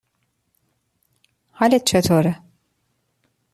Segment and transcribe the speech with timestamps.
[1.51, 2.41] حالت چطوره؟